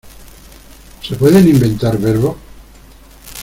¿Se 1.03 1.15
pueden 1.15 1.47
inventar 1.47 1.99
verbos? 1.99 2.35